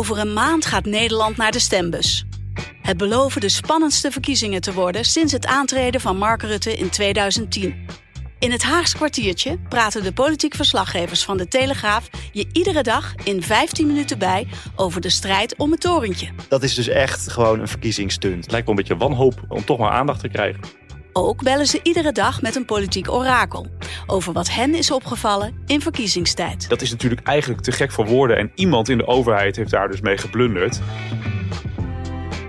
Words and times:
Over 0.00 0.18
een 0.18 0.32
maand 0.32 0.66
gaat 0.66 0.84
Nederland 0.84 1.36
naar 1.36 1.50
de 1.50 1.58
stembus. 1.58 2.24
Het 2.82 2.96
beloven 2.96 3.40
de 3.40 3.48
spannendste 3.48 4.10
verkiezingen 4.10 4.60
te 4.60 4.72
worden 4.72 5.04
sinds 5.04 5.32
het 5.32 5.46
aantreden 5.46 6.00
van 6.00 6.16
Mark 6.16 6.42
Rutte 6.42 6.76
in 6.76 6.90
2010. 6.90 7.86
In 8.38 8.50
het 8.50 8.62
Haags 8.62 8.94
kwartiertje 8.94 9.58
praten 9.68 10.02
de 10.02 10.12
politiek 10.12 10.54
verslaggevers 10.54 11.24
van 11.24 11.36
de 11.36 11.48
Telegraaf 11.48 12.08
je 12.32 12.46
iedere 12.52 12.82
dag 12.82 13.14
in 13.24 13.42
15 13.42 13.86
minuten 13.86 14.18
bij 14.18 14.46
over 14.76 15.00
de 15.00 15.10
strijd 15.10 15.56
om 15.56 15.70
het 15.70 15.80
torentje. 15.80 16.28
Dat 16.48 16.62
is 16.62 16.74
dus 16.74 16.88
echt 16.88 17.30
gewoon 17.30 17.60
een 17.60 17.68
verkiezingsstunt. 17.68 18.42
Het 18.42 18.50
lijkt 18.50 18.66
wel 18.66 18.76
een 18.76 18.82
beetje 18.82 19.04
wanhoop 19.04 19.44
om 19.48 19.64
toch 19.64 19.78
maar 19.78 19.90
aandacht 19.90 20.20
te 20.20 20.28
krijgen. 20.28 20.79
Ook 21.12 21.42
bellen 21.42 21.66
ze 21.66 21.80
iedere 21.82 22.12
dag 22.12 22.42
met 22.42 22.56
een 22.56 22.64
politiek 22.64 23.10
orakel 23.10 23.66
over 24.06 24.32
wat 24.32 24.50
hen 24.50 24.74
is 24.74 24.90
opgevallen 24.90 25.54
in 25.66 25.80
verkiezingstijd. 25.80 26.68
Dat 26.68 26.82
is 26.82 26.90
natuurlijk 26.90 27.26
eigenlijk 27.26 27.62
te 27.62 27.72
gek 27.72 27.92
voor 27.92 28.06
woorden 28.06 28.36
en 28.36 28.52
iemand 28.54 28.88
in 28.88 28.98
de 28.98 29.06
overheid 29.06 29.56
heeft 29.56 29.70
daar 29.70 29.88
dus 29.88 30.00
mee 30.00 30.16
geblunderd. 30.16 30.80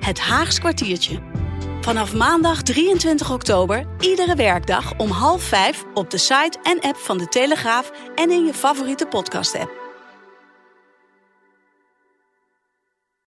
Het 0.00 0.20
Haags 0.20 0.58
kwartiertje. 0.58 1.18
Vanaf 1.80 2.14
maandag 2.14 2.62
23 2.62 3.32
oktober, 3.32 3.86
iedere 4.00 4.34
werkdag 4.34 4.96
om 4.96 5.10
half 5.10 5.42
vijf 5.42 5.84
op 5.94 6.10
de 6.10 6.18
site 6.18 6.58
en 6.62 6.80
app 6.80 6.96
van 6.96 7.18
de 7.18 7.28
Telegraaf 7.28 7.92
en 8.14 8.30
in 8.30 8.44
je 8.44 8.54
favoriete 8.54 9.06
podcast-app. 9.06 9.83